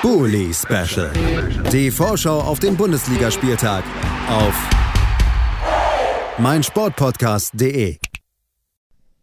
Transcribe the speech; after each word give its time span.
Bully 0.00 0.54
Special. 0.54 1.12
Die 1.72 1.90
Vorschau 1.90 2.40
auf 2.40 2.60
den 2.60 2.76
Bundesligaspieltag 2.76 3.82
auf 4.28 4.54
meinsportpodcast.de. 6.38 7.98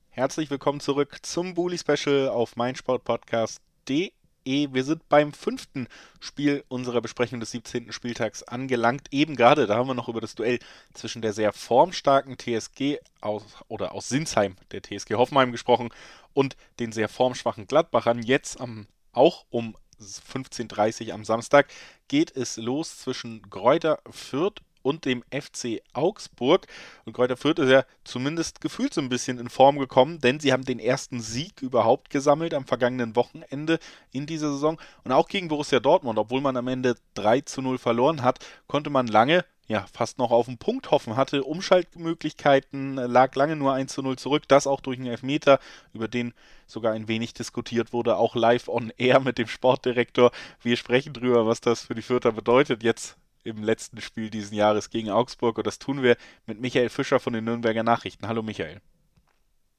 Herzlich 0.10 0.50
willkommen 0.50 0.82
zurück 0.82 1.20
zum 1.22 1.54
Bully 1.54 1.78
Special 1.78 2.28
auf 2.28 2.58
meinsportpodcast.de. 2.58 4.12
Wir 4.44 4.84
sind 4.84 5.08
beim 5.08 5.32
fünften 5.32 5.88
Spiel 6.20 6.66
unserer 6.68 7.00
Besprechung 7.00 7.40
des 7.40 7.52
17. 7.52 7.94
Spieltags 7.94 8.44
angelangt. 8.44 9.08
Eben 9.12 9.38
gerade, 9.38 9.68
da 9.68 9.78
haben 9.78 9.88
wir 9.88 9.94
noch 9.94 10.10
über 10.10 10.20
das 10.20 10.36
Duell 10.36 10.60
zwischen 10.94 11.22
der 11.22 11.32
sehr 11.32 11.54
formstarken 11.54 12.38
TSG 12.38 12.98
aus, 13.22 13.46
oder 13.70 13.94
aus 13.94 14.10
Sinsheim, 14.10 14.58
der 14.74 14.82
TSG 14.84 15.14
Hoffenheim 15.14 15.54
gesprochen, 15.54 15.88
und 16.34 16.58
den 16.82 16.92
sehr 16.92 17.08
formschwachen 17.08 17.66
Gladbachern. 17.66 18.22
Jetzt 18.22 18.60
am, 18.60 18.88
auch 19.14 19.46
um 19.50 19.78
15.30 20.06 21.08
Uhr 21.08 21.14
am 21.14 21.26
Samstag. 21.26 21.68
Geht 22.08 22.36
es 22.36 22.58
los 22.58 22.98
zwischen 22.98 23.42
Gräuter 23.50 24.00
Fürth 24.10 24.62
und 24.86 25.06
dem 25.06 25.24
FC 25.32 25.82
Augsburg. 25.94 26.68
Und 27.06 27.14
Kräuter 27.14 27.38
Fürth 27.38 27.60
ist 27.60 27.72
ja 27.72 27.86
zumindest 28.04 28.62
gefühlt 28.62 28.94
so 28.94 29.02
ein 29.02 29.10
bisschen 29.10 29.40
in 29.40 29.50
Form 29.50 29.80
gekommen, 29.80 30.20
denn 30.20 30.40
sie 30.40 30.54
haben 30.54 30.64
den 30.64 30.80
ersten 30.80 31.20
Sieg 31.20 31.62
überhaupt 31.62 32.12
gesammelt 32.12 32.54
am 32.54 32.66
vergangenen 32.66 33.16
Wochenende 33.16 33.80
in 34.12 34.28
dieser 34.28 34.52
Saison. 34.52 34.80
Und 35.04 35.12
auch 35.12 35.28
gegen 35.28 35.48
Borussia 35.48 35.80
Dortmund, 35.80 36.20
obwohl 36.20 36.42
man 36.42 36.56
am 36.56 36.68
Ende 36.68 36.96
3 37.16 37.42
zu 37.42 37.64
0 37.64 37.80
verloren 37.80 38.22
hat, 38.22 38.46
konnte 38.68 38.92
man 38.92 39.08
lange 39.08 39.44
ja, 39.68 39.86
fast 39.92 40.20
noch 40.20 40.30
auf 40.30 40.46
den 40.46 40.60
Punkt 40.60 40.92
hoffen, 40.92 41.16
hatte 41.16 41.44
Umschaltmöglichkeiten, 41.44 42.96
lag 42.96 43.36
lange 43.36 43.56
nur 43.56 43.74
1 43.74 43.92
zu 43.92 44.04
0 44.04 44.16
zurück, 44.18 44.44
das 44.48 44.68
auch 44.68 44.80
durch 44.80 45.00
einen 45.00 45.08
Elfmeter, 45.08 45.60
über 45.92 46.08
den 46.08 46.34
sogar 46.68 46.94
ein 46.94 47.08
wenig 47.08 47.34
diskutiert 47.34 47.92
wurde, 47.92 48.18
auch 48.18 48.36
live 48.36 48.68
on 48.68 48.94
air 48.98 49.20
mit 49.20 49.40
dem 49.40 49.48
Sportdirektor. 49.48 50.32
Wir 50.62 50.78
sprechen 50.78 51.14
drüber, 51.14 51.48
was 51.48 51.62
das 51.62 51.82
für 51.82 51.96
die 51.96 52.04
Fürther 52.04 52.32
bedeutet, 52.32 52.84
jetzt 52.84 53.18
im 53.46 53.64
letzten 53.64 54.02
Spiel 54.02 54.30
dieses 54.30 54.52
Jahres 54.52 54.90
gegen 54.90 55.10
Augsburg 55.10 55.58
und 55.58 55.68
das 55.68 55.80
tun 55.80 56.04
wir 56.04 56.18
mit 56.46 56.60
Michael 56.60 56.90
Fischer 56.90 57.20
von 57.20 57.34
den 57.34 57.46
Nürnberger 57.46 57.84
Nachrichten. 57.84 58.28
Hallo 58.28 58.42
Michael. 58.42 58.82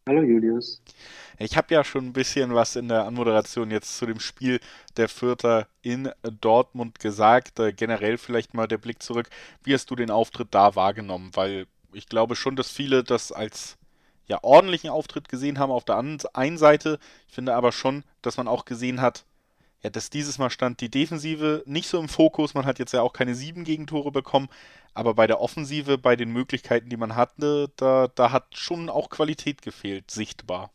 Hallo 0.08 0.22
Julius. 0.22 0.80
Ich 1.38 1.56
habe 1.56 1.74
ja 1.74 1.82
schon 1.82 2.06
ein 2.06 2.12
bisschen 2.12 2.54
was 2.54 2.76
in 2.76 2.88
der 2.88 3.06
Anmoderation 3.06 3.72
jetzt 3.72 3.98
zu 3.98 4.06
dem 4.06 4.20
Spiel 4.20 4.60
der 4.96 5.08
Fürther 5.08 5.66
in 5.82 6.10
Dortmund 6.40 7.00
gesagt. 7.00 7.58
Äh, 7.58 7.72
generell 7.72 8.16
vielleicht 8.16 8.54
mal 8.54 8.68
der 8.68 8.78
Blick 8.78 9.02
zurück. 9.02 9.28
Wie 9.64 9.74
hast 9.74 9.90
du 9.90 9.96
den 9.96 10.12
Auftritt 10.12 10.48
da 10.52 10.76
wahrgenommen? 10.76 11.32
Weil 11.34 11.66
ich 11.92 12.08
glaube 12.08 12.36
schon, 12.36 12.54
dass 12.54 12.70
viele 12.70 13.02
das 13.02 13.32
als 13.32 13.78
ja 14.28 14.38
ordentlichen 14.42 14.90
Auftritt 14.90 15.28
gesehen 15.28 15.58
haben 15.58 15.72
auf 15.72 15.84
der 15.84 15.96
einen 15.96 16.58
Seite. 16.58 17.00
Ich 17.26 17.34
finde 17.34 17.56
aber 17.56 17.72
schon, 17.72 18.04
dass 18.22 18.36
man 18.36 18.46
auch 18.46 18.64
gesehen 18.64 19.00
hat, 19.00 19.24
ja, 19.86 19.90
dass 19.90 20.10
dieses 20.10 20.38
Mal 20.38 20.50
stand 20.50 20.80
die 20.80 20.90
Defensive 20.90 21.62
nicht 21.64 21.88
so 21.88 22.00
im 22.00 22.08
Fokus. 22.08 22.54
Man 22.54 22.66
hat 22.66 22.80
jetzt 22.80 22.92
ja 22.92 23.02
auch 23.02 23.12
keine 23.12 23.36
sieben 23.36 23.62
Gegentore 23.62 24.10
bekommen, 24.10 24.48
aber 24.94 25.14
bei 25.14 25.28
der 25.28 25.40
Offensive, 25.40 25.96
bei 25.96 26.16
den 26.16 26.32
Möglichkeiten, 26.32 26.88
die 26.88 26.96
man 26.96 27.14
hatte, 27.14 27.70
da, 27.76 28.08
da 28.14 28.32
hat 28.32 28.56
schon 28.56 28.90
auch 28.90 29.10
Qualität 29.10 29.62
gefehlt, 29.62 30.10
sichtbar. 30.10 30.72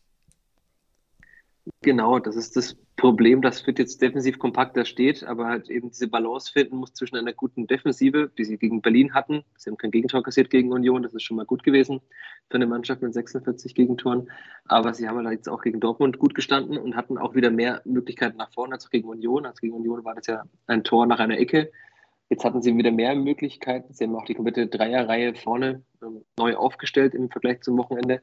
Genau, 1.81 2.17
das 2.17 2.35
ist 2.35 2.55
das 2.55 2.75
Problem, 2.95 3.41
dass 3.41 3.61
Fit 3.61 3.77
jetzt 3.77 4.01
defensiv 4.01 4.39
kompakter 4.39 4.83
steht, 4.83 5.23
aber 5.23 5.45
halt 5.47 5.69
eben 5.69 5.89
diese 5.89 6.07
Balance 6.07 6.51
finden 6.51 6.77
muss 6.77 6.93
zwischen 6.93 7.17
einer 7.17 7.33
guten 7.33 7.67
Defensive, 7.67 8.31
die 8.35 8.45
sie 8.45 8.57
gegen 8.57 8.81
Berlin 8.81 9.13
hatten. 9.13 9.43
Sie 9.57 9.69
haben 9.69 9.77
kein 9.77 9.91
Gegentor 9.91 10.23
kassiert 10.23 10.49
gegen 10.49 10.71
Union, 10.71 11.03
das 11.03 11.13
ist 11.13 11.21
schon 11.21 11.37
mal 11.37 11.45
gut 11.45 11.63
gewesen 11.63 12.01
für 12.49 12.55
eine 12.55 12.65
Mannschaft 12.65 13.03
mit 13.03 13.13
46 13.13 13.75
Gegentoren. 13.75 14.29
Aber 14.65 14.93
sie 14.93 15.07
haben 15.07 15.25
halt 15.25 15.37
jetzt 15.37 15.49
auch 15.49 15.61
gegen 15.61 15.79
Dortmund 15.79 16.17
gut 16.17 16.33
gestanden 16.33 16.77
und 16.77 16.95
hatten 16.95 17.17
auch 17.17 17.35
wieder 17.35 17.51
mehr 17.51 17.81
Möglichkeiten 17.85 18.37
nach 18.37 18.51
vorne 18.51 18.73
als 18.73 18.89
gegen 18.89 19.07
Union. 19.07 19.45
Als 19.45 19.61
gegen 19.61 19.73
Union 19.73 20.03
war 20.03 20.15
das 20.15 20.27
ja 20.27 20.43
ein 20.65 20.83
Tor 20.83 21.05
nach 21.05 21.19
einer 21.19 21.37
Ecke. 21.37 21.71
Jetzt 22.29 22.43
hatten 22.43 22.61
sie 22.61 22.75
wieder 22.75 22.91
mehr 22.91 23.13
Möglichkeiten. 23.15 23.93
Sie 23.93 24.03
haben 24.03 24.15
auch 24.15 24.25
die 24.25 24.35
komplette 24.35 24.67
Dreierreihe 24.67 25.35
vorne 25.35 25.83
ähm, 26.01 26.23
neu 26.37 26.55
aufgestellt 26.55 27.13
im 27.13 27.29
Vergleich 27.29 27.61
zum 27.61 27.77
Wochenende. 27.77 28.21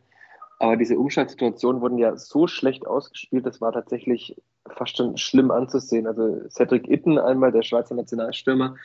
Aber 0.59 0.77
diese 0.77 0.99
Umschaltsituationen 0.99 1.81
wurden 1.81 1.99
ja 1.99 2.17
so 2.17 2.47
schlecht 2.49 2.87
ausgespielt, 2.87 3.47
das 3.47 3.61
war 3.61 3.73
tatsächlich 3.73 4.37
fast 4.69 4.97
schon 4.97 5.17
schlimm 5.17 5.51
anzusehen. 5.51 6.07
Also 6.07 6.49
Cedric 6.49 6.89
Itten 6.89 7.19
einmal, 7.19 7.53
der 7.53 7.63
Schweizer 7.63 7.95
Nationalstürmer, 7.95 8.77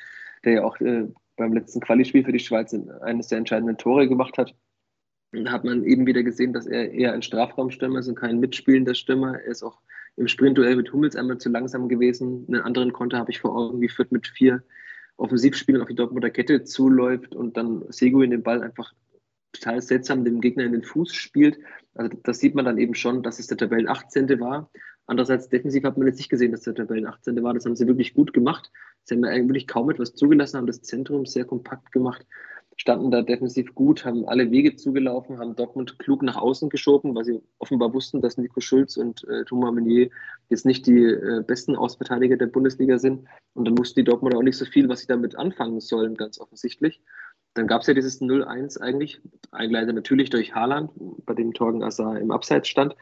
der 0.46 0.54
ja 0.54 0.64
auch 0.64 0.80
äh, 0.82 1.08
beim 1.36 1.54
letzten 1.54 1.80
Quali-Spiel 1.80 2.24
für 2.24 2.32
die 2.32 2.40
Schweiz 2.40 2.76
eines 3.02 3.28
der 3.28 3.40
entscheidenden 3.40 3.78
Tore 3.78 4.08
gemacht 4.08 4.38
hat, 4.38 4.54
da 5.32 5.52
hat 5.52 5.64
man 5.64 5.84
eben 5.84 6.06
wieder 6.06 6.22
gesehen, 6.22 6.54
dass 6.54 6.68
er 6.68 6.92
eher 6.92 7.14
ein 7.14 7.24
Strafraumstürmer 7.24 8.00
ist 8.00 8.08
und 8.08 8.16
kein 8.16 8.40
mitspielender 8.40 8.94
Stürmer. 8.94 9.40
Er 9.40 9.48
ist 9.48 9.64
auch 9.64 9.82
im 10.16 10.28
Sprintduell 10.28 10.76
mit 10.76 10.94
Hummels 10.94 11.16
einmal 11.16 11.40
zu 11.40 11.50
langsam 11.50 11.90
gewesen. 11.90 12.46
Einen 12.48 12.62
anderen 12.62 12.94
Konter 12.94 13.18
habe 13.18 13.32
ich 13.32 13.40
vor 13.40 13.58
Augen, 13.58 13.82
wie 13.82 13.90
Fürth 13.90 14.12
mit 14.12 14.28
vier 14.28 14.64
Offensivspielern 15.18 15.82
auf 15.82 15.88
die 15.88 15.96
Dortmunder 15.96 16.30
Kette 16.30 16.64
zuläuft 16.64 17.36
und 17.36 17.58
dann 17.58 17.84
Seguin 17.90 18.30
den 18.30 18.44
Ball 18.44 18.62
einfach 18.62 18.94
total 19.54 19.82
seltsam 19.82 20.26
dem 20.26 20.42
Gegner 20.42 20.66
in 20.66 20.74
den 20.74 20.84
Fuß 20.84 21.14
spielt. 21.14 21.60
Also 21.96 22.18
das 22.24 22.40
sieht 22.40 22.56
man 22.56 22.66
dann 22.66 22.78
eben 22.78 22.96
schon, 22.96 23.24
dass 23.24 23.40
es 23.40 23.48
der 23.48 23.58
Tabellen 23.58 23.88
18. 23.88 24.40
war. 24.40 24.70
Andererseits 25.06 25.50
defensiv 25.50 25.84
hat 25.84 25.98
man 25.98 26.08
jetzt 26.08 26.18
nicht 26.18 26.30
gesehen, 26.30 26.52
dass 26.52 26.62
der 26.62 26.76
Tabellen 26.76 27.06
18. 27.06 27.42
war. 27.44 27.54
Das 27.54 27.66
haben 27.66 27.76
sie 27.76 27.88
wirklich 27.88 28.14
gut 28.14 28.34
gemacht. 28.34 28.72
Sie 29.04 29.16
haben 29.16 29.26
eigentlich 29.26 29.68
kaum 29.68 29.90
etwas 29.90 30.16
zugelassen, 30.16 30.58
haben 30.58 30.68
das 30.68 30.82
Zentrum 30.82 31.26
sehr 31.26 31.44
kompakt 31.44 31.92
gemacht, 31.92 32.26
standen 32.78 33.12
da 33.12 33.22
defensiv 33.22 33.76
gut, 33.76 34.06
haben 34.06 34.26
alle 34.26 34.50
Wege 34.50 34.76
zugelaufen, 34.76 35.40
haben 35.40 35.56
Dortmund 35.56 36.00
klug 36.00 36.24
nach 36.24 36.38
außen 36.38 36.70
geschoben, 36.70 37.14
weil 37.14 37.26
sie 37.26 37.42
offenbar 37.60 37.94
wussten, 37.94 38.22
dass 38.22 38.38
Nico 38.38 38.62
Schulz 38.62 38.96
und 38.96 39.28
äh, 39.28 39.44
Thomas 39.44 39.74
Meunier 39.74 40.10
jetzt 40.50 40.66
nicht 40.66 40.88
die 40.88 41.04
äh, 41.04 41.44
besten 41.46 41.76
Ausverteidiger 41.76 42.38
der 42.38 42.48
Bundesliga 42.48 42.98
sind. 42.98 43.28
Und 43.54 43.66
dann 43.66 43.78
wussten 43.78 44.00
die 44.00 44.06
Dortmunder 44.06 44.38
auch 44.38 44.44
nicht 44.44 44.58
so 44.58 44.66
viel, 44.66 44.88
was 44.88 45.02
sie 45.02 45.08
damit 45.08 45.36
anfangen 45.36 45.82
sollen, 45.82 46.16
ganz 46.16 46.40
offensichtlich. 46.40 47.02
Dann 47.54 47.68
gab 47.68 47.82
es 47.82 47.88
ja 47.88 47.94
dieses 47.94 48.22
0-1 48.22 48.80
eigentlich, 48.82 49.22
eingeleitet 49.52 49.96
natürlich 49.96 50.30
durch 50.30 50.56
Haaland, 50.56 50.92
bei 51.26 51.34
dem 51.34 51.54
Torgen 51.54 51.84
Assar 51.84 52.20
im 52.20 52.32
Abseits 52.32 52.68
stand. 52.68 52.96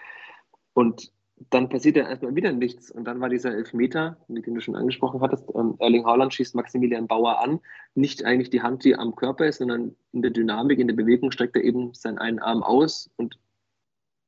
Und 0.73 1.11
dann 1.49 1.69
passiert 1.69 1.95
ja 1.95 2.07
erstmal 2.07 2.35
wieder 2.35 2.51
nichts. 2.51 2.91
Und 2.91 3.05
dann 3.05 3.19
war 3.19 3.29
dieser 3.29 3.53
Elfmeter, 3.53 4.17
mit 4.27 4.45
dem 4.45 4.55
du 4.55 4.61
schon 4.61 4.75
angesprochen 4.75 5.21
hattest, 5.21 5.45
ähm, 5.55 5.75
Erling 5.79 6.05
Haaland 6.05 6.33
schießt 6.33 6.55
Maximilian 6.55 7.07
Bauer 7.07 7.39
an. 7.39 7.59
Nicht 7.95 8.23
eigentlich 8.25 8.49
die 8.49 8.61
Hand, 8.61 8.83
die 8.83 8.95
am 8.95 9.15
Körper 9.15 9.47
ist, 9.47 9.57
sondern 9.57 9.95
in 10.11 10.21
der 10.21 10.31
Dynamik, 10.31 10.79
in 10.79 10.87
der 10.87 10.95
Bewegung 10.95 11.31
streckt 11.31 11.55
er 11.55 11.63
eben 11.63 11.93
seinen 11.93 12.19
einen 12.19 12.39
Arm 12.39 12.61
aus 12.61 13.09
und 13.15 13.39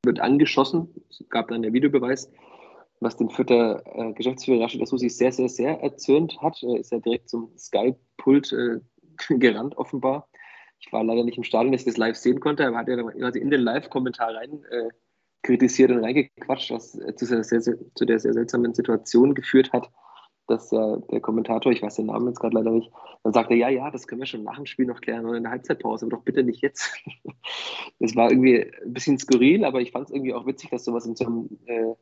wird 0.03 0.19
angeschossen. 0.19 0.89
Es 1.09 1.23
gab 1.29 1.49
dann 1.49 1.61
der 1.61 1.73
Videobeweis, 1.73 2.31
was 2.99 3.17
den 3.17 3.29
Fütter 3.29 3.83
äh, 3.85 4.13
Geschäftsführer 4.13 4.63
Rashid 4.63 4.81
Asusi 4.81 5.09
sehr, 5.09 5.31
sehr, 5.31 5.49
sehr 5.49 5.81
erzürnt 5.81 6.41
hat. 6.41 6.61
Er 6.63 6.79
ist 6.79 6.91
ja 6.91 6.99
direkt 6.99 7.29
zum 7.29 7.55
Sky-Pult 7.57 8.51
äh, 8.53 8.79
gerannt, 9.29 9.77
offenbar. 9.77 10.29
Ich 10.79 10.91
war 10.91 11.03
leider 11.03 11.23
nicht 11.23 11.37
im 11.37 11.43
Stadion, 11.43 11.71
dass 11.71 11.81
ich 11.81 11.87
das 11.87 11.97
live 11.97 12.17
sehen 12.17 12.39
konnte, 12.39 12.67
aber 12.67 12.77
hat 12.77 12.89
er 12.89 13.03
quasi 13.03 13.39
in 13.39 13.49
den 13.49 13.61
Live-Kommentar 13.61 14.35
rein 14.35 14.63
äh, 14.69 14.89
kritisiert 15.41 15.91
und 15.91 16.03
reingequatscht, 16.03 16.71
was 16.71 16.91
zu, 16.91 17.25
sehr, 17.25 17.43
sehr, 17.43 17.61
zu 17.61 18.05
der 18.05 18.19
sehr 18.19 18.33
seltsamen 18.33 18.73
Situation 18.73 19.33
geführt 19.33 19.71
hat, 19.73 19.89
dass 20.47 20.71
ja 20.71 20.97
der 21.11 21.21
Kommentator, 21.21 21.71
ich 21.71 21.81
weiß 21.81 21.95
den 21.95 22.07
Namen 22.07 22.27
jetzt 22.27 22.39
gerade 22.39 22.55
leider 22.55 22.71
nicht, 22.71 22.91
dann 23.23 23.33
sagte, 23.33 23.53
ja, 23.53 23.69
ja, 23.69 23.91
das 23.91 24.07
können 24.07 24.21
wir 24.21 24.25
schon 24.25 24.43
nach 24.43 24.55
dem 24.55 24.65
Spiel 24.65 24.85
noch 24.85 25.01
klären 25.01 25.25
oder 25.25 25.37
in 25.37 25.43
der 25.43 25.51
Halbzeitpause, 25.51 26.05
aber 26.05 26.17
doch 26.17 26.23
bitte 26.23 26.43
nicht 26.43 26.61
jetzt. 26.61 26.91
Das 27.99 28.15
war 28.15 28.31
irgendwie 28.31 28.65
ein 28.83 28.93
bisschen 28.93 29.17
skurril, 29.17 29.63
aber 29.63 29.79
ich 29.79 29.91
fand 29.91 30.07
es 30.07 30.13
irgendwie 30.13 30.33
auch 30.33 30.45
witzig, 30.45 30.71
dass 30.71 30.83
sowas 30.83 31.05
in 31.05 31.15
so 31.15 31.25
einem 31.25 31.49
äh, 31.67 31.93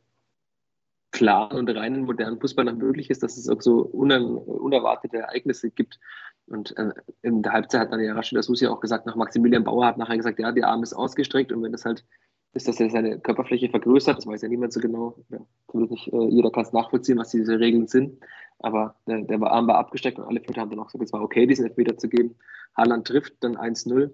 klaren 1.11 1.57
und 1.57 1.69
reinen 1.69 2.05
modernen 2.05 2.39
Fußball 2.39 2.65
noch 2.65 2.75
möglich 2.75 3.09
ist, 3.09 3.21
dass 3.23 3.37
es 3.37 3.49
auch 3.49 3.61
so 3.61 3.81
uner 3.81 4.21
unerwartete 4.47 5.17
Ereignisse 5.17 5.69
gibt. 5.69 5.99
Und 6.47 6.75
äh, 6.77 6.91
in 7.21 7.43
der 7.43 7.51
Halbzeit 7.53 7.81
hat 7.81 7.91
dann 7.91 7.99
ja 7.99 8.13
Rashid 8.13 8.37
Asusi 8.37 8.67
auch 8.67 8.79
gesagt, 8.79 9.05
nach 9.05 9.15
Maximilian 9.15 9.63
Bauer 9.63 9.85
hat 9.85 9.97
nachher 9.97 10.17
gesagt, 10.17 10.39
ja, 10.39 10.51
der 10.51 10.67
Arm 10.67 10.83
ist 10.83 10.93
ausgestreckt 10.93 11.51
und 11.51 11.63
wenn 11.63 11.71
das 11.71 11.85
halt 11.85 12.05
ist, 12.53 12.67
dass 12.67 12.79
er 12.79 12.89
seine 12.89 13.19
Körperfläche 13.19 13.69
vergrößert, 13.69 14.17
das 14.17 14.27
weiß 14.27 14.41
ja 14.41 14.49
niemand 14.49 14.73
so 14.73 14.81
genau, 14.81 15.15
ja, 15.29 15.39
nicht, 15.73 16.11
äh, 16.11 16.27
jeder 16.29 16.51
kann 16.51 16.63
es 16.63 16.73
nachvollziehen, 16.73 17.17
was 17.17 17.29
diese 17.29 17.59
Regeln 17.59 17.87
sind, 17.87 18.19
aber 18.59 18.95
der, 19.07 19.21
der 19.21 19.41
Arm 19.43 19.67
war 19.67 19.77
abgesteckt 19.77 20.19
und 20.19 20.25
alle 20.25 20.41
Vierter 20.41 20.61
haben 20.61 20.69
dann 20.69 20.79
auch 20.79 20.87
gesagt, 20.87 21.03
es 21.03 21.13
war 21.13 21.21
okay, 21.21 21.45
diesen 21.45 21.65
Elfmeter 21.65 21.97
zu 21.97 22.09
geben. 22.09 22.35
Haaland 22.75 23.07
trifft 23.07 23.35
dann 23.39 23.55
1-0, 23.55 24.11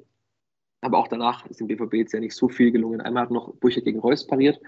aber 0.81 0.97
auch 0.99 1.07
danach 1.07 1.45
ist 1.47 1.59
dem 1.59 1.67
BVB 1.67 1.95
jetzt 1.95 2.13
ja 2.13 2.19
nicht 2.19 2.35
so 2.35 2.47
viel 2.47 2.71
gelungen. 2.71 3.01
Einmal 3.01 3.23
hat 3.23 3.31
noch 3.31 3.55
Bucher 3.55 3.81
gegen 3.81 3.99
Reus 3.99 4.27
pariert, 4.27 4.59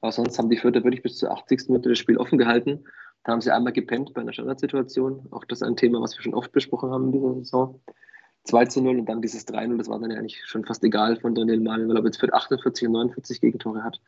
aber 0.00 0.12
sonst 0.12 0.38
haben 0.38 0.50
die 0.50 0.56
Vierter 0.56 0.84
wirklich 0.84 1.02
bis 1.02 1.16
zur 1.16 1.30
80. 1.30 1.68
Minute 1.68 1.88
das 1.90 1.98
Spiel 1.98 2.18
offen 2.18 2.38
gehalten. 2.38 2.84
Da 3.24 3.32
haben 3.32 3.40
sie 3.40 3.50
einmal 3.50 3.72
gepennt 3.72 4.14
bei 4.14 4.20
einer 4.20 4.32
Standardsituation. 4.32 5.26
Auch 5.32 5.44
das 5.44 5.60
ist 5.60 5.66
ein 5.66 5.76
Thema, 5.76 6.00
was 6.00 6.16
wir 6.16 6.22
schon 6.22 6.34
oft 6.34 6.52
besprochen 6.52 6.90
haben 6.90 7.06
in 7.06 7.12
dieser 7.12 7.34
Saison. 7.34 7.80
2 8.44 8.66
zu 8.66 8.80
0 8.80 9.00
und 9.00 9.06
dann 9.06 9.22
dieses 9.22 9.46
3-0, 9.48 9.76
das 9.76 9.88
war 9.88 9.98
dann 9.98 10.10
ja 10.10 10.18
eigentlich 10.18 10.40
schon 10.46 10.64
fast 10.64 10.84
egal 10.84 11.16
von 11.16 11.34
Daniel 11.34 11.60
Mahlen, 11.60 11.88
weil 11.88 11.96
er 11.96 12.04
jetzt 12.04 12.20
für 12.20 12.32
48 12.32 12.86
und 12.86 12.92
49 12.92 13.40
Gegentore 13.40 13.82
hat. 13.82 14.00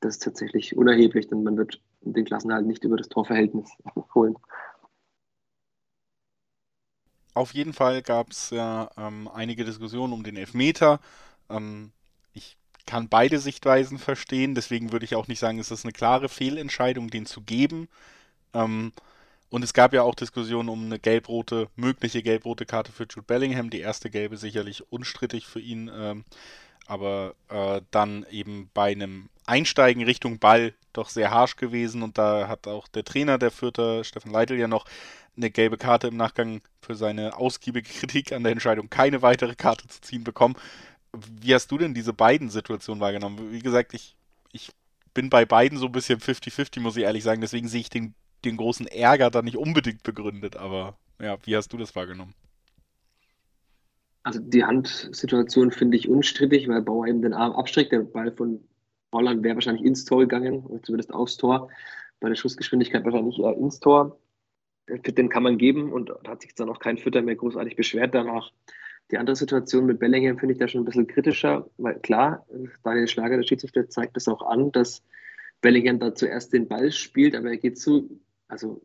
Das 0.00 0.16
ist 0.16 0.24
tatsächlich 0.24 0.76
unerheblich, 0.76 1.28
denn 1.28 1.44
man 1.44 1.56
wird 1.56 1.80
den 2.00 2.24
Klassenhalt 2.24 2.66
nicht 2.66 2.82
über 2.84 2.96
das 2.96 3.08
Torverhältnis 3.08 3.70
holen. 4.14 4.34
Auf 7.34 7.54
jeden 7.54 7.72
Fall 7.72 8.02
gab 8.02 8.30
es 8.30 8.50
ja 8.50 8.90
ähm, 8.96 9.28
einige 9.32 9.64
Diskussionen 9.64 10.12
um 10.12 10.22
den 10.22 10.36
Elfmeter. 10.36 11.00
Ähm, 11.48 11.92
kann 12.86 13.08
beide 13.08 13.38
Sichtweisen 13.38 13.98
verstehen, 13.98 14.54
deswegen 14.54 14.92
würde 14.92 15.04
ich 15.04 15.14
auch 15.16 15.28
nicht 15.28 15.38
sagen, 15.40 15.58
es 15.58 15.70
ist 15.70 15.84
eine 15.84 15.92
klare 15.92 16.28
Fehlentscheidung, 16.28 17.08
den 17.10 17.26
zu 17.26 17.42
geben. 17.42 17.88
Ähm, 18.54 18.92
Und 19.50 19.62
es 19.64 19.74
gab 19.74 19.94
ja 19.94 20.02
auch 20.02 20.14
Diskussionen 20.16 20.68
um 20.68 20.84
eine 20.86 20.98
gelb-rote, 20.98 21.68
mögliche 21.76 22.22
gelb-rote 22.22 22.66
Karte 22.66 22.92
für 22.92 23.04
Jude 23.04 23.22
Bellingham. 23.26 23.70
Die 23.70 23.80
erste 23.80 24.10
gelbe 24.10 24.36
sicherlich 24.36 24.90
unstrittig 24.92 25.46
für 25.46 25.60
ihn. 25.60 25.90
Ähm, 25.94 26.24
aber 26.86 27.34
äh, 27.48 27.80
dann 27.90 28.26
eben 28.30 28.70
bei 28.74 28.92
einem 28.92 29.28
Einsteigen 29.46 30.04
Richtung 30.04 30.38
Ball 30.38 30.74
doch 30.92 31.08
sehr 31.08 31.30
harsch 31.30 31.56
gewesen. 31.56 32.02
Und 32.02 32.18
da 32.18 32.48
hat 32.48 32.66
auch 32.68 32.88
der 32.88 33.04
Trainer 33.04 33.38
der 33.38 33.50
Vierter, 33.50 34.04
Stefan 34.04 34.32
Leitl, 34.32 34.54
ja 34.58 34.68
noch 34.68 34.86
eine 35.36 35.50
gelbe 35.50 35.76
Karte 35.78 36.08
im 36.08 36.16
Nachgang 36.16 36.60
für 36.82 36.94
seine 36.94 37.36
ausgiebige 37.36 37.90
Kritik 38.00 38.32
an 38.32 38.42
der 38.44 38.52
Entscheidung, 38.52 38.90
keine 38.90 39.22
weitere 39.22 39.54
Karte 39.54 39.88
zu 39.88 40.00
ziehen 40.00 40.24
bekommen. 40.24 40.56
Wie 41.40 41.54
hast 41.54 41.70
du 41.70 41.78
denn 41.78 41.94
diese 41.94 42.12
beiden 42.12 42.50
Situationen 42.50 43.00
wahrgenommen? 43.00 43.52
Wie 43.52 43.60
gesagt, 43.60 43.94
ich, 43.94 44.16
ich 44.52 44.70
bin 45.14 45.30
bei 45.30 45.44
beiden 45.44 45.78
so 45.78 45.86
ein 45.86 45.92
bisschen 45.92 46.18
50-50, 46.18 46.80
muss 46.80 46.96
ich 46.96 47.04
ehrlich 47.04 47.22
sagen. 47.22 47.40
Deswegen 47.40 47.68
sehe 47.68 47.80
ich 47.80 47.90
den, 47.90 48.14
den 48.44 48.56
großen 48.56 48.86
Ärger 48.86 49.30
da 49.30 49.42
nicht 49.42 49.56
unbedingt 49.56 50.02
begründet. 50.02 50.56
Aber 50.56 50.96
ja, 51.20 51.38
wie 51.44 51.56
hast 51.56 51.72
du 51.72 51.76
das 51.76 51.94
wahrgenommen? 51.94 52.34
Also 54.24 54.40
die 54.40 54.64
Handsituation 54.64 55.70
finde 55.70 55.96
ich 55.96 56.08
unstrittig, 56.08 56.66
weil 56.68 56.82
Bauer 56.82 57.06
eben 57.06 57.22
den 57.22 57.34
Arm 57.34 57.52
abstreckt. 57.52 57.92
Der 57.92 58.00
Ball 58.00 58.32
von 58.32 58.60
Holland 59.12 59.42
wäre 59.44 59.54
wahrscheinlich 59.54 59.84
ins 59.84 60.04
Tor 60.04 60.20
gegangen, 60.20 60.64
oder 60.64 60.82
zumindest 60.82 61.12
aufs 61.12 61.36
Tor. 61.36 61.68
Bei 62.20 62.28
der 62.28 62.36
Schussgeschwindigkeit 62.36 63.04
wahrscheinlich 63.04 63.38
eher 63.38 63.56
ins 63.56 63.80
Tor. 63.80 64.18
Den 64.88 65.28
kann 65.28 65.42
man 65.42 65.58
geben 65.58 65.92
und 65.92 66.10
hat 66.26 66.42
sich 66.42 66.54
dann 66.54 66.68
auch 66.68 66.78
kein 66.78 66.98
Fütter 66.98 67.22
mehr 67.22 67.36
großartig 67.36 67.76
beschwert 67.76 68.14
danach. 68.14 68.50
Die 69.10 69.18
andere 69.18 69.36
Situation 69.36 69.86
mit 69.86 69.98
Bellingham 69.98 70.38
finde 70.38 70.54
ich 70.54 70.58
da 70.58 70.66
schon 70.66 70.82
ein 70.82 70.86
bisschen 70.86 71.06
kritischer, 71.06 71.68
weil 71.76 71.98
klar, 72.00 72.46
Daniel 72.82 73.06
Schlager, 73.06 73.36
der 73.36 73.44
Schiedsrichter, 73.44 73.88
zeigt 73.88 74.16
das 74.16 74.28
auch 74.28 74.42
an, 74.42 74.72
dass 74.72 75.02
Bellingham 75.60 75.98
da 75.98 76.14
zuerst 76.14 76.52
den 76.52 76.68
Ball 76.68 76.90
spielt, 76.90 77.34
aber 77.34 77.50
er 77.50 77.56
geht 77.58 77.78
zu, 77.78 78.20
also 78.48 78.82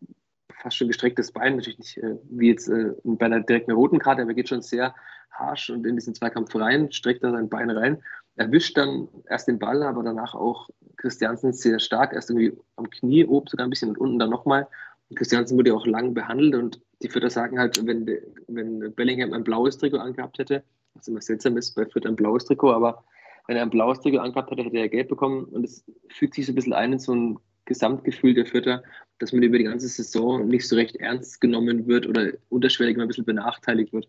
fast 0.61 0.77
schon 0.77 0.87
gestrecktes 0.87 1.31
Bein, 1.31 1.55
natürlich 1.55 1.79
nicht 1.79 1.97
äh, 1.97 2.17
wie 2.29 2.49
jetzt 2.49 2.67
äh, 2.67 2.93
bei 3.03 3.25
einer 3.25 3.41
direkten 3.41 3.71
roten 3.71 3.99
Karte, 3.99 4.21
aber 4.21 4.31
er 4.31 4.35
geht 4.35 4.49
schon 4.49 4.61
sehr 4.61 4.93
harsch 5.31 5.69
und 5.69 5.85
in 5.85 5.95
diesen 5.95 6.15
Zweikampf 6.15 6.53
rein, 6.55 6.91
streckt 6.91 7.23
da 7.23 7.31
sein 7.31 7.49
Bein 7.49 7.69
rein, 7.69 8.03
erwischt 8.35 8.77
dann 8.77 9.07
erst 9.29 9.47
den 9.47 9.59
Ball, 9.59 9.83
aber 9.83 10.03
danach 10.03 10.35
auch 10.35 10.69
Christiansen 10.97 11.53
sehr 11.53 11.79
stark, 11.79 12.13
erst 12.13 12.29
irgendwie 12.29 12.57
am 12.75 12.89
Knie 12.89 13.25
oben 13.25 13.47
sogar 13.47 13.65
ein 13.65 13.69
bisschen 13.69 13.89
und 13.89 13.97
unten 13.97 14.19
dann 14.19 14.29
nochmal. 14.29 14.67
Christiansen 15.15 15.57
wurde 15.57 15.69
ja 15.69 15.75
auch 15.75 15.87
lang 15.87 16.13
behandelt 16.13 16.55
und 16.55 16.81
die 17.01 17.09
Fütter 17.09 17.29
sagen 17.29 17.59
halt, 17.59 17.85
wenn, 17.85 18.07
wenn 18.47 18.93
Bellingham 18.93 19.33
ein 19.33 19.43
blaues 19.43 19.77
Trikot 19.77 19.97
angehabt 19.97 20.39
hätte, 20.39 20.63
was 20.93 21.07
immer 21.07 21.21
seltsam 21.21 21.57
ist, 21.57 21.75
bei 21.75 21.85
Fürth 21.85 22.05
ein 22.05 22.15
blaues 22.15 22.45
Trikot, 22.45 22.71
aber 22.71 23.03
wenn 23.47 23.57
er 23.57 23.63
ein 23.63 23.69
blaues 23.69 23.99
Trikot 24.01 24.19
angehabt 24.19 24.51
hätte, 24.51 24.63
hätte 24.63 24.77
er 24.77 24.89
gelb 24.89 25.07
bekommen 25.07 25.45
und 25.45 25.63
es 25.63 25.83
fügt 26.09 26.35
sich 26.35 26.45
so 26.45 26.51
ein 26.51 26.55
bisschen 26.55 26.73
ein 26.73 26.93
in 26.93 26.99
so 26.99 27.13
ein 27.13 27.39
Gesamtgefühl 27.65 28.33
der 28.33 28.45
Fütter, 28.45 28.83
dass 29.19 29.31
man 29.31 29.43
über 29.43 29.57
die 29.57 29.63
ganze 29.63 29.87
Saison 29.87 30.47
nicht 30.47 30.67
so 30.67 30.75
recht 30.75 30.95
ernst 30.97 31.39
genommen 31.39 31.87
wird 31.87 32.07
oder 32.07 32.31
unterschwellig 32.49 32.97
mal 32.97 33.03
ein 33.03 33.07
bisschen 33.07 33.25
benachteiligt 33.25 33.93
wird. 33.93 34.07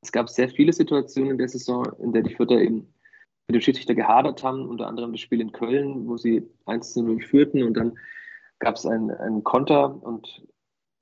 Es 0.00 0.10
gab 0.10 0.28
sehr 0.28 0.48
viele 0.48 0.72
Situationen 0.72 1.32
in 1.32 1.38
der 1.38 1.48
Saison, 1.48 1.86
in 2.02 2.12
der 2.12 2.22
die 2.22 2.34
Fütter 2.34 2.60
eben 2.60 2.92
mit 3.46 3.54
dem 3.54 3.60
Schiedsrichter 3.60 3.94
gehadert 3.94 4.42
haben, 4.42 4.66
unter 4.66 4.86
anderem 4.86 5.12
das 5.12 5.20
Spiel 5.20 5.40
in 5.40 5.52
Köln, 5.52 6.08
wo 6.08 6.16
sie 6.16 6.42
1 6.66 6.94
zu 6.94 7.02
0 7.02 7.20
führten 7.20 7.62
und 7.62 7.74
dann 7.74 7.98
gab 8.58 8.76
es 8.76 8.86
einen, 8.86 9.10
einen 9.10 9.44
Konter 9.44 10.02
und 10.02 10.46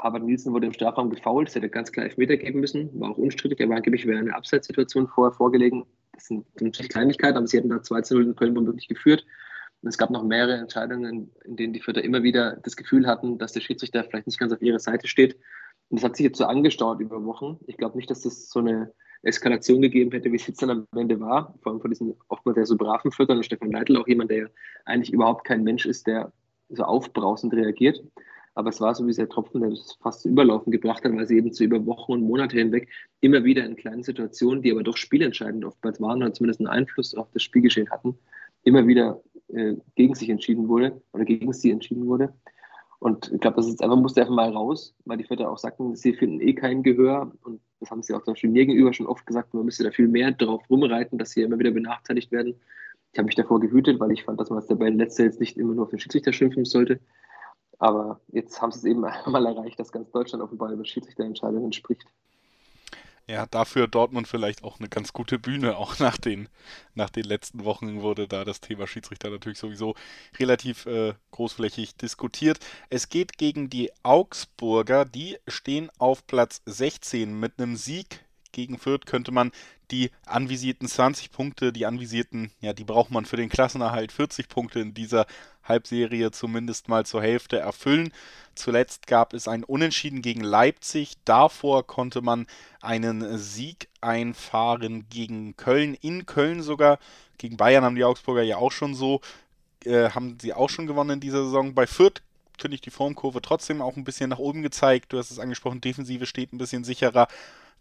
Harvard 0.03 0.25
Nielsen 0.25 0.53
wurde 0.53 0.67
im 0.67 0.73
Strafraum 0.73 1.11
gefault. 1.11 1.49
Es 1.49 1.55
hätte 1.55 1.69
ganz 1.69 1.93
klar 1.93 2.07
Elfmeter 2.07 2.37
geben 2.37 2.61
müssen, 2.61 2.91
war 3.01 3.11
auch 3.11 3.19
unstrittig. 3.19 3.61
Er 3.61 3.69
war 3.69 3.77
angeblich 3.77 4.07
wäre 4.07 4.19
eine 4.19 4.35
Abseitssituation 4.35 5.09
vorher 5.09 5.33
vorgelegen. 5.33 5.85
Das 6.13 6.27
sind 6.27 6.47
natürlich 6.61 6.91
Kleinigkeiten, 6.91 7.37
aber 7.37 7.47
sie 7.47 7.59
hätten 7.59 7.71
da 7.71 7.83
2 7.83 8.03
zu 8.03 8.15
0 8.15 8.25
in 8.25 8.37
Köln 8.37 8.57
womöglich 8.57 8.89
geführt. 8.89 9.25
Und 9.83 9.89
es 9.89 9.97
gab 9.97 10.11
noch 10.11 10.23
mehrere 10.23 10.59
Entscheidungen, 10.59 11.31
in 11.45 11.57
denen 11.57 11.73
die 11.73 11.81
Fürther 11.81 12.05
immer 12.05 12.23
wieder 12.23 12.57
das 12.63 12.77
Gefühl 12.77 13.07
hatten, 13.07 13.39
dass 13.39 13.53
der 13.53 13.61
Schiedsrichter 13.61 14.05
vielleicht 14.05 14.27
nicht 14.27 14.39
ganz 14.39 14.53
auf 14.53 14.61
ihrer 14.61 14.79
Seite 14.79 15.09
steht. 15.09 15.37
Und 15.89 16.01
das 16.01 16.05
hat 16.05 16.17
sich 16.17 16.25
jetzt 16.25 16.39
so 16.39 16.45
angestaut 16.45 17.01
über 17.01 17.25
Wochen. 17.25 17.59
Ich 17.67 17.77
glaube 17.77 17.97
nicht, 17.97 18.11
dass 18.11 18.21
das 18.21 18.51
so 18.51 18.61
eine 18.61 18.93
Eskalation 19.23 19.83
gegeben 19.83 20.11
hätte, 20.13 20.31
wie 20.33 20.37
es 20.37 20.47
jetzt 20.47 20.63
dann 20.63 20.71
am 20.71 20.87
Ende 20.97 21.19
war. 21.21 21.55
Vor 21.63 21.73
allem 21.73 21.81
von 21.81 21.91
diesen 21.91 22.15
oftmals 22.29 22.57
sehr 22.57 22.67
so 22.67 22.77
braven 22.77 23.11
Füttern 23.11 23.39
und 23.39 23.45
Stefan 23.45 23.71
Leitl, 23.71 23.97
auch 23.97 24.09
jemand, 24.09 24.31
der 24.31 24.39
ja 24.39 24.47
eigentlich 24.85 25.13
überhaupt 25.13 25.45
kein 25.45 25.63
Mensch 25.63 25.87
ist, 25.87 26.07
der 26.07 26.33
so 26.69 26.85
aufbrausend 26.85 27.53
reagiert. 27.55 28.03
Aber 28.55 28.71
es 28.71 28.81
war 28.81 28.95
so 28.95 29.07
wie 29.07 29.13
der 29.13 29.29
Tropfen, 29.29 29.61
der 29.61 29.71
das 29.71 29.97
fast 30.01 30.23
zu 30.23 30.29
überlaufen 30.29 30.73
gebracht 30.73 31.05
hat, 31.05 31.15
weil 31.15 31.27
sie 31.27 31.37
eben 31.37 31.53
zu 31.53 31.65
über 31.65 31.85
Wochen 31.87 32.13
und 32.13 32.23
Monate 32.23 32.57
hinweg 32.57 32.89
immer 33.21 33.45
wieder 33.45 33.65
in 33.65 33.77
kleinen 33.77 34.03
Situationen, 34.03 34.63
die 34.63 34.73
aber 34.73 34.83
doch 34.83 34.97
spielentscheidend 34.97 35.65
oftmals 35.65 36.01
waren 36.01 36.23
oder 36.23 36.33
zumindest 36.33 36.61
einen 36.61 36.69
Einfluss 36.69 37.15
auf 37.15 37.31
das 37.33 37.43
Spielgeschehen 37.43 37.91
hatten, 37.91 38.19
immer 38.65 38.87
wieder 38.87 39.23
äh, 39.49 39.77
gegen 39.95 40.15
sich 40.15 40.31
entschieden 40.31 40.69
wurde 40.69 41.01
oder 41.13 41.25
gegen 41.25 41.53
sie 41.53 41.71
entschieden 41.71 42.07
wurde. 42.07 42.35
Und 43.01 43.33
ich 43.33 43.41
glaube, 43.41 43.57
das 43.57 43.67
ist 43.67 43.83
einfach, 43.83 43.97
musste 43.97 44.21
einfach 44.21 44.35
mal 44.35 44.51
raus, 44.51 44.95
weil 45.07 45.17
die 45.17 45.25
Väter 45.25 45.51
auch 45.51 45.57
sagten, 45.57 45.97
sie 45.97 46.13
finden 46.13 46.41
eh 46.41 46.53
kein 46.53 46.83
Gehör. 46.83 47.33
Und 47.43 47.61
das 47.81 47.91
haben 47.91 48.03
sie 48.03 48.13
auch 48.13 48.23
zum 48.23 48.35
Beispiel 48.35 48.51
mir 48.51 48.67
gegenüber 48.67 48.93
schon 48.93 49.07
oft 49.07 49.25
gesagt, 49.27 49.55
man 49.55 49.65
müsste 49.65 49.85
da 49.85 49.91
viel 49.91 50.07
mehr 50.07 50.33
drauf 50.33 50.63
rumreiten, 50.69 51.19
dass 51.19 51.31
sie 51.31 51.41
immer 51.41 51.59
wieder 51.59 51.71
benachteiligt 51.71 52.31
werden. 52.31 52.57
Ich 53.13 53.19
habe 53.19 53.25
mich 53.27 53.37
davor 53.37 53.59
gehütet, 53.59 53.99
weil 54.01 54.13
ich 54.13 54.25
fand, 54.25 54.39
dass 54.39 54.51
man 54.51 54.59
als 54.59 54.67
der 54.67 54.75
beiden 54.75 54.99
Letzte 54.99 55.23
jetzt 55.23 55.41
nicht 55.41 55.57
immer 55.57 55.75
nur 55.75 55.85
auf 55.85 55.91
den 55.91 55.99
Schiedsrichter 55.99 56.35
schimpfen 56.35 56.67
sollte. 56.67 57.01
Aber 57.81 58.21
jetzt 58.29 58.61
haben 58.63 58.71
sie 58.71 58.79
es 58.79 58.85
eben 58.85 59.05
einmal 59.27 59.47
erreicht, 59.47 59.81
dass 59.81 59.91
ganz 59.91 60.11
Deutschland 60.13 60.45
offenbar 60.45 60.71
über 60.71 60.85
Schiedsrichterentscheidungen 60.85 61.73
spricht. 61.73 62.07
Ja, 63.27 63.47
dafür 63.47 63.87
Dortmund 63.87 64.27
vielleicht 64.27 64.65
auch 64.65 64.81
eine 64.81 64.89
ganz 64.89 65.13
gute 65.13 65.39
Bühne. 65.39 65.77
Auch 65.79 65.99
nach 65.99 66.19
den, 66.19 66.49
nach 66.95 67.11
den 67.11 67.25
letzten 67.25 67.65
Wochen 67.65 68.03
wurde 68.03 68.27
da 68.27 68.45
das 68.45 68.61
Thema 68.61 68.87
Schiedsrichter 68.87 69.31
natürlich 69.31 69.59
sowieso 69.59 69.95
relativ 70.39 70.87
äh, 70.87 71.15
großflächig 71.31 71.97
diskutiert. 71.97 72.59
Es 72.91 73.09
geht 73.09 73.39
gegen 73.39 73.71
die 73.71 73.93
Augsburger. 74.03 75.05
Die 75.05 75.39
stehen 75.47 75.91
auf 75.99 76.27
Platz 76.27 76.61
16 76.67 77.39
mit 77.39 77.59
einem 77.59 77.77
Sieg 77.77 78.25
gegen 78.53 78.79
Fürth 78.79 79.07
könnte 79.07 79.33
man 79.33 79.53
die 79.91 80.11
anvisierten 80.25 80.89
20 80.89 81.33
Punkte, 81.33 81.73
die 81.73 81.87
anvisierten, 81.87 82.53
ja, 82.61 82.73
die 82.73 82.85
braucht 82.85 83.11
man 83.11 83.25
für 83.25 83.37
den 83.37 83.49
Klassenerhalt 83.49 84.13
40 84.13 84.49
Punkte 84.49 84.81
in 84.81 84.95
dieser 84.95 85.27
Halbserie 85.71 86.31
zumindest 86.31 86.89
mal 86.89 87.07
zur 87.07 87.23
Hälfte 87.23 87.59
erfüllen. 87.59 88.13
Zuletzt 88.55 89.07
gab 89.07 89.33
es 89.33 89.49
ein 89.49 89.65
Unentschieden 89.65 90.21
gegen 90.21 90.43
Leipzig. 90.43 91.15
Davor 91.25 91.87
konnte 91.87 92.21
man 92.21 92.47
einen 92.83 93.39
Sieg 93.39 93.89
einfahren 94.03 95.07
gegen 95.09 95.57
Köln, 95.57 95.95
in 95.95 96.27
Köln 96.27 96.63
sogar. 96.63 96.99
Gegen 97.39 97.57
Bayern 97.57 97.85
haben 97.85 97.97
die 97.97 98.05
Augsburger 98.05 98.43
ja 98.43 98.59
auch 98.59 98.73
schon 98.73 98.95
so, 98.95 99.23
äh, 99.85 100.11
haben 100.11 100.37
sie 100.41 100.53
auch 100.53 100.69
schon 100.69 100.87
gewonnen 100.87 101.11
in 101.13 101.21
dieser 101.21 101.45
Saison. 101.45 101.75
Bei 101.75 101.87
Fürth 101.87 102.23
finde 102.61 102.75
ich 102.75 102.81
die 102.81 102.91
Formkurve 102.91 103.43
trotzdem 103.43 103.83
auch 103.83 103.97
ein 103.97 104.05
bisschen 104.05 104.31
nach 104.31 104.39
oben 104.39 104.63
gezeigt. 104.63 105.13
Du 105.13 105.19
hast 105.19 105.31
es 105.31 105.39
angesprochen, 105.39 105.81
Defensive 105.81 106.27
steht 106.27 106.53
ein 106.53 106.59
bisschen 106.59 106.85
sicherer. 106.85 107.29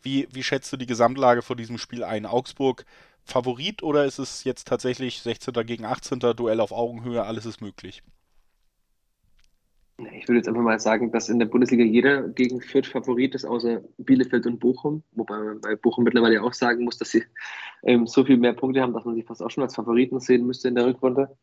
Wie, 0.02 0.28
wie 0.32 0.44
schätzt 0.44 0.72
du 0.72 0.78
die 0.78 0.86
Gesamtlage 0.86 1.42
vor 1.42 1.56
diesem 1.56 1.78
Spiel 1.78 2.04
ein? 2.04 2.26
Augsburg 2.26 2.86
Favorit 3.24 3.84
oder 3.84 4.06
ist 4.06 4.20
es 4.20 4.44
jetzt 4.44 4.68
tatsächlich 4.68 5.22
16. 5.22 5.54
gegen 5.66 5.86
18. 5.86 6.20
Duell 6.20 6.60
auf 6.60 6.72
Augenhöhe, 6.72 7.24
alles 7.24 7.46
ist 7.46 7.62
möglich? 7.62 8.02
Ich 10.14 10.28
würde 10.28 10.38
jetzt 10.38 10.48
einfach 10.48 10.62
mal 10.62 10.80
sagen, 10.80 11.12
dass 11.12 11.28
in 11.28 11.40
der 11.40 11.46
Bundesliga 11.48 11.84
jeder 11.84 12.30
gegen 12.30 12.62
Fürth 12.62 12.88
Favorit 12.88 13.36
ist, 13.36 13.44
außer 13.44 13.82
Bielefeld 13.98 14.46
und 14.46 14.60
Bochum. 14.60 15.04
Wobei 15.12 15.38
man 15.38 15.62
bei 15.62 15.76
Bochum 15.76 16.06
mittlerweile 16.06 16.42
auch 16.42 16.54
sagen 16.54 16.86
muss, 16.86 16.98
dass 16.98 17.12
sie 17.12 17.24
ähm, 17.84 18.08
so 18.08 18.24
viel 18.24 18.38
mehr 18.38 18.54
Punkte 18.54 18.82
haben, 18.82 18.94
dass 18.94 19.04
man 19.04 19.16
sie 19.16 19.24
fast 19.24 19.44
auch 19.44 19.50
schon 19.50 19.64
als 19.64 19.76
Favoriten 19.76 20.22
sehen 20.22 20.46
müsste 20.46 20.70
in 20.70 20.76
der 20.76 20.86
Rückrunde. 20.86 21.36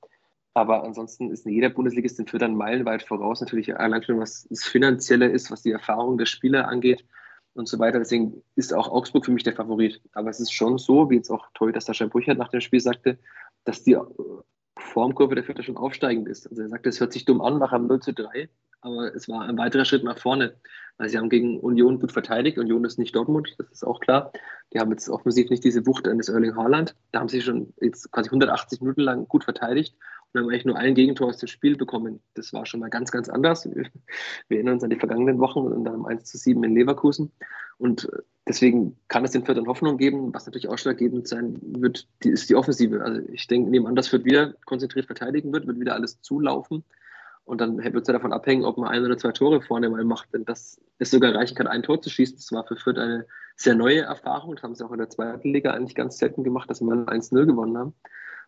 Aber 0.56 0.84
ansonsten 0.84 1.30
ist 1.30 1.44
jeder 1.44 1.68
Bundesligist 1.68 2.18
in 2.18 2.26
Fürth 2.26 2.40
dann 2.40 2.56
meilenweit 2.56 3.02
voraus. 3.02 3.42
Natürlich 3.42 3.78
allein 3.78 4.02
schon, 4.02 4.18
was 4.18 4.48
das 4.48 4.64
Finanzielle 4.64 5.26
ist, 5.28 5.50
was 5.50 5.60
die 5.60 5.70
Erfahrung 5.70 6.16
der 6.16 6.24
Spieler 6.24 6.68
angeht 6.68 7.04
und 7.52 7.68
so 7.68 7.78
weiter. 7.78 7.98
Deswegen 7.98 8.42
ist 8.54 8.72
auch 8.72 8.88
Augsburg 8.88 9.26
für 9.26 9.32
mich 9.32 9.42
der 9.42 9.52
Favorit. 9.52 10.00
Aber 10.12 10.30
es 10.30 10.40
ist 10.40 10.52
schon 10.52 10.78
so, 10.78 11.10
wie 11.10 11.16
jetzt 11.16 11.28
auch 11.28 11.48
toll, 11.52 11.72
dass 11.72 11.84
Sascha 11.84 12.06
Brüchert 12.06 12.38
nach 12.38 12.48
dem 12.48 12.62
Spiel 12.62 12.80
sagte, 12.80 13.18
dass 13.64 13.84
die 13.84 13.98
Formkurve 14.78 15.34
der 15.34 15.44
Vierter 15.44 15.62
schon 15.62 15.76
aufsteigend 15.76 16.26
ist. 16.26 16.48
Also 16.48 16.62
er 16.62 16.70
sagte, 16.70 16.88
es 16.88 17.00
hört 17.00 17.12
sich 17.12 17.26
dumm 17.26 17.42
an 17.42 17.58
nach 17.58 17.74
einem 17.74 17.86
0 17.86 18.00
zu 18.00 18.14
3, 18.14 18.48
aber 18.80 19.14
es 19.14 19.28
war 19.28 19.42
ein 19.42 19.58
weiterer 19.58 19.84
Schritt 19.84 20.04
nach 20.04 20.16
vorne. 20.16 20.56
Weil 20.96 21.10
sie 21.10 21.18
haben 21.18 21.28
gegen 21.28 21.60
Union 21.60 22.00
gut 22.00 22.12
verteidigt. 22.12 22.56
Union 22.56 22.82
ist 22.86 22.98
nicht 22.98 23.14
Dortmund, 23.14 23.54
das 23.58 23.70
ist 23.70 23.84
auch 23.84 24.00
klar. 24.00 24.32
Die 24.72 24.80
haben 24.80 24.90
jetzt 24.90 25.10
offensiv 25.10 25.50
nicht 25.50 25.64
diese 25.64 25.86
Wucht 25.86 26.08
eines 26.08 26.30
Erling 26.30 26.56
Haaland. 26.56 26.96
Da 27.12 27.20
haben 27.20 27.28
sie 27.28 27.42
schon 27.42 27.74
jetzt 27.78 28.10
quasi 28.10 28.30
180 28.30 28.80
Minuten 28.80 29.02
lang 29.02 29.28
gut 29.28 29.44
verteidigt 29.44 29.94
und 30.36 30.44
haben 30.44 30.50
eigentlich 30.50 30.64
nur 30.64 30.76
ein 30.76 30.94
Gegentor 30.94 31.28
aus 31.28 31.38
dem 31.38 31.48
Spiel 31.48 31.76
bekommen. 31.76 32.20
Das 32.34 32.52
war 32.52 32.66
schon 32.66 32.80
mal 32.80 32.90
ganz, 32.90 33.10
ganz 33.10 33.28
anders. 33.28 33.66
Wir 33.66 33.90
erinnern 34.48 34.74
uns 34.74 34.84
an 34.84 34.90
die 34.90 34.98
vergangenen 34.98 35.38
Wochen 35.38 35.60
und 35.60 35.84
dann 35.84 36.04
1 36.04 36.24
zu 36.24 36.38
7 36.38 36.62
in 36.62 36.74
Leverkusen. 36.74 37.32
Und 37.78 38.08
deswegen 38.46 38.96
kann 39.08 39.24
es 39.24 39.32
den 39.32 39.44
Viertern 39.44 39.66
Hoffnung 39.66 39.98
geben. 39.98 40.32
Was 40.32 40.46
natürlich 40.46 40.68
ausschlaggebend 40.68 41.28
sein 41.28 41.58
wird, 41.62 42.08
die, 42.22 42.30
ist 42.30 42.48
die 42.48 42.54
Offensive. 42.54 43.02
Also 43.02 43.20
ich 43.32 43.46
denke, 43.46 43.70
nebenan, 43.70 43.96
dass 43.96 44.08
Fürth 44.08 44.24
wieder 44.24 44.54
konzentriert 44.64 45.06
verteidigen 45.06 45.52
wird, 45.52 45.66
wird 45.66 45.80
wieder 45.80 45.94
alles 45.94 46.20
zulaufen. 46.22 46.84
Und 47.44 47.60
dann 47.60 47.78
wird 47.78 48.02
es 48.02 48.08
ja 48.08 48.12
davon 48.12 48.32
abhängen, 48.32 48.64
ob 48.64 48.76
man 48.76 48.88
ein 48.88 49.04
oder 49.04 49.16
zwei 49.16 49.30
Tore 49.30 49.62
vorne 49.62 49.88
mal 49.88 50.04
macht. 50.04 50.34
Denn 50.34 50.44
das 50.44 50.80
ist 50.98 51.12
sogar 51.12 51.34
reichen 51.34 51.54
kann, 51.54 51.68
ein 51.68 51.82
Tor 51.82 52.02
zu 52.02 52.10
schießen. 52.10 52.36
Das 52.36 52.50
war 52.52 52.66
für 52.66 52.76
Fürth 52.76 52.98
eine 52.98 53.26
sehr 53.56 53.74
neue 53.74 54.00
Erfahrung. 54.00 54.56
Das 54.56 54.64
haben 54.64 54.74
sie 54.74 54.84
auch 54.84 54.92
in 54.92 54.98
der 54.98 55.10
zweiten 55.10 55.52
Liga 55.52 55.70
eigentlich 55.72 55.94
ganz 55.94 56.18
selten 56.18 56.42
gemacht, 56.42 56.68
dass 56.68 56.80
wir 56.80 56.92
1-0 56.92 57.46
gewonnen 57.46 57.78
haben. 57.78 57.94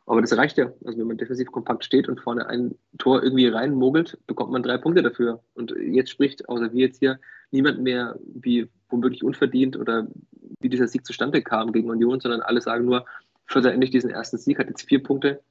Aber 0.08 0.22
das 0.22 0.34
reicht 0.34 0.56
ja. 0.56 0.72
Also 0.86 0.98
wenn 0.98 1.06
man 1.06 1.18
defensiv 1.18 1.52
kompakt 1.52 1.84
steht 1.84 2.08
und 2.08 2.18
vorne 2.18 2.46
ein 2.46 2.74
Tor 2.96 3.22
irgendwie 3.22 3.46
reinmogelt, 3.46 4.18
bekommt 4.26 4.50
man 4.50 4.62
drei 4.62 4.78
Punkte 4.78 5.02
dafür. 5.02 5.44
Und 5.52 5.74
jetzt 5.78 6.08
spricht, 6.08 6.48
außer 6.48 6.72
wir 6.72 6.86
jetzt 6.86 7.00
hier, 7.00 7.20
niemand 7.50 7.82
mehr, 7.82 8.18
wie 8.24 8.68
womöglich 8.88 9.22
unverdient 9.22 9.76
oder 9.76 10.08
wie 10.60 10.70
dieser 10.70 10.88
Sieg 10.88 11.04
zustande 11.04 11.42
kam 11.42 11.72
gegen 11.72 11.90
Union, 11.90 12.20
sondern 12.20 12.40
alle 12.40 12.62
sagen 12.62 12.86
nur, 12.86 13.04
Vierter 13.44 13.72
endlich 13.72 13.90
diesen 13.90 14.08
ersten 14.08 14.38
Sieg, 14.38 14.58
hat 14.58 14.68
jetzt 14.68 14.88
vier 14.88 15.02
Punkte. 15.02 15.42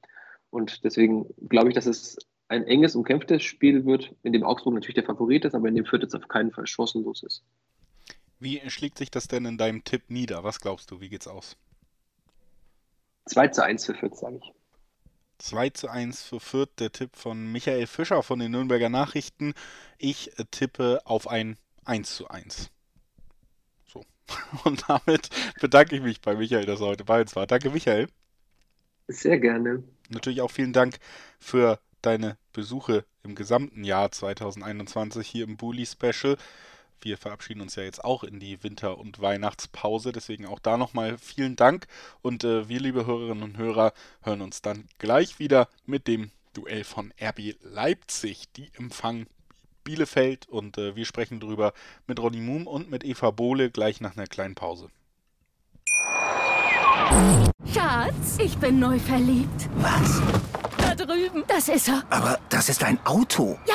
Und 0.50 0.82
deswegen 0.82 1.26
glaube 1.48 1.68
ich, 1.68 1.76
dass 1.76 1.86
es 1.86 2.18
ein 2.48 2.64
enges, 2.64 2.96
umkämpftes 2.96 3.44
Spiel 3.44 3.84
wird, 3.84 4.12
in 4.24 4.32
dem 4.32 4.42
Augsburg 4.42 4.74
natürlich 4.74 4.96
der 4.96 5.04
Favorit 5.04 5.44
ist, 5.44 5.54
aber 5.54 5.68
in 5.68 5.76
dem 5.76 5.84
Fürth 5.84 6.02
jetzt 6.02 6.16
auf 6.16 6.26
keinen 6.26 6.50
Fall 6.50 6.66
chancenlos 6.66 7.22
ist. 7.22 7.44
Wie 8.40 8.60
schlägt 8.70 8.98
sich 8.98 9.12
das 9.12 9.28
denn 9.28 9.44
in 9.44 9.56
deinem 9.56 9.84
Tipp 9.84 10.02
nieder? 10.08 10.42
Was 10.42 10.58
glaubst 10.58 10.90
du? 10.90 11.00
Wie 11.00 11.08
geht's 11.08 11.28
aus? 11.28 11.56
2 13.28 13.48
zu 13.48 13.62
1 13.62 13.86
für 13.86 13.94
Fürth, 13.94 14.16
sage 14.16 14.40
ich. 14.42 14.52
2 15.38 15.70
zu 15.70 15.88
1 15.88 16.22
für 16.22 16.40
Fürth, 16.40 16.70
der 16.78 16.90
Tipp 16.90 17.16
von 17.16 17.52
Michael 17.52 17.86
Fischer 17.86 18.22
von 18.22 18.38
den 18.40 18.50
Nürnberger 18.50 18.88
Nachrichten. 18.88 19.54
Ich 19.98 20.32
tippe 20.50 21.00
auf 21.04 21.28
ein 21.28 21.56
1 21.84 22.16
zu 22.16 22.28
1. 22.28 22.70
So. 23.86 24.04
Und 24.64 24.84
damit 24.88 25.30
bedanke 25.60 25.96
ich 25.96 26.02
mich 26.02 26.20
bei 26.20 26.34
Michael, 26.34 26.66
dass 26.66 26.80
er 26.80 26.88
heute 26.88 27.04
bei 27.04 27.20
uns 27.20 27.36
war. 27.36 27.46
Danke, 27.46 27.70
Michael. 27.70 28.08
Sehr 29.06 29.38
gerne. 29.38 29.84
Natürlich 30.10 30.40
auch 30.40 30.50
vielen 30.50 30.72
Dank 30.72 30.98
für 31.38 31.78
deine 32.02 32.36
Besuche 32.52 33.04
im 33.22 33.34
gesamten 33.34 33.84
Jahr 33.84 34.10
2021 34.10 35.26
hier 35.26 35.44
im 35.44 35.56
Bully 35.56 35.86
Special. 35.86 36.36
Wir 37.00 37.16
verabschieden 37.16 37.60
uns 37.60 37.76
ja 37.76 37.82
jetzt 37.82 38.04
auch 38.04 38.24
in 38.24 38.40
die 38.40 38.62
Winter- 38.62 38.98
und 38.98 39.20
Weihnachtspause, 39.20 40.12
deswegen 40.12 40.46
auch 40.46 40.58
da 40.58 40.76
nochmal 40.76 41.18
vielen 41.18 41.56
Dank. 41.56 41.86
Und 42.22 42.44
äh, 42.44 42.68
wir, 42.68 42.80
liebe 42.80 43.06
Hörerinnen 43.06 43.42
und 43.42 43.56
Hörer, 43.56 43.92
hören 44.22 44.40
uns 44.40 44.62
dann 44.62 44.86
gleich 44.98 45.38
wieder 45.38 45.68
mit 45.86 46.06
dem 46.08 46.30
Duell 46.54 46.84
von 46.84 47.12
RB 47.20 47.54
Leipzig. 47.62 48.52
Die 48.56 48.70
empfangen 48.74 49.26
Bielefeld 49.84 50.48
und 50.48 50.76
äh, 50.76 50.96
wir 50.96 51.06
sprechen 51.06 51.40
drüber 51.40 51.72
mit 52.06 52.20
Ronny 52.20 52.40
Moom 52.40 52.66
und 52.66 52.90
mit 52.90 53.04
Eva 53.04 53.30
Bohle 53.30 53.70
gleich 53.70 54.00
nach 54.00 54.16
einer 54.16 54.26
kleinen 54.26 54.54
Pause. 54.54 54.90
Schatz, 57.72 58.38
ich 58.38 58.56
bin 58.58 58.78
neu 58.78 58.98
verliebt. 58.98 59.68
Was? 59.76 60.20
Da 60.76 60.94
drüben. 60.94 61.44
Das 61.48 61.68
ist 61.68 61.88
er. 61.88 62.02
Aber 62.10 62.38
das 62.50 62.68
ist 62.68 62.84
ein 62.84 62.98
Auto. 63.06 63.58
Ja, 63.66 63.74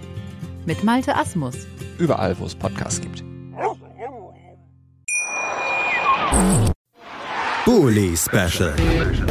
mit 0.65 0.83
Malte 0.83 1.15
Asmus. 1.15 1.55
Überall, 1.97 2.37
wo 2.39 2.45
es 2.45 2.55
Podcasts 2.55 3.01
gibt. 3.01 3.23
Bully 7.65 8.17
Special. 8.17 8.73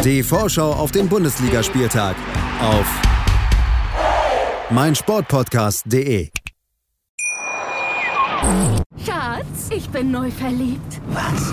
Die 0.05 0.23
Vorschau 0.23 0.73
auf 0.73 0.93
den 0.93 1.09
Bundesligaspieltag 1.09 2.15
auf 2.63 2.87
meinsportpodcast.de. 4.71 6.31
Schatz, 9.05 9.71
ich 9.71 9.89
bin 9.91 10.11
neu 10.11 10.31
verliebt. 10.31 11.01
Was? 11.09 11.53